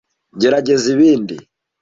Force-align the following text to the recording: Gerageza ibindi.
Gerageza 0.41 0.87
ibindi. 0.95 1.35